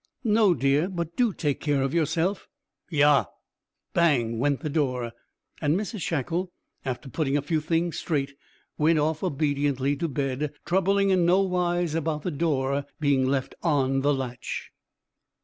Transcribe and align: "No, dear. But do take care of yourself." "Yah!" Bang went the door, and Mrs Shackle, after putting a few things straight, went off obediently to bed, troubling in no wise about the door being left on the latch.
"No, 0.23 0.55
dear. 0.55 0.89
But 0.89 1.15
do 1.15 1.31
take 1.31 1.59
care 1.59 1.83
of 1.83 1.93
yourself." 1.93 2.47
"Yah!" 2.89 3.25
Bang 3.93 4.39
went 4.39 4.61
the 4.61 4.67
door, 4.69 5.11
and 5.61 5.75
Mrs 5.77 6.01
Shackle, 6.01 6.51
after 6.83 7.07
putting 7.07 7.37
a 7.37 7.41
few 7.43 7.61
things 7.61 7.99
straight, 7.99 8.33
went 8.79 8.97
off 8.97 9.21
obediently 9.23 9.95
to 9.97 10.07
bed, 10.07 10.53
troubling 10.65 11.11
in 11.11 11.23
no 11.23 11.41
wise 11.41 11.93
about 11.93 12.23
the 12.23 12.31
door 12.31 12.87
being 12.99 13.27
left 13.27 13.53
on 13.61 13.99
the 14.01 14.11
latch. 14.11 14.71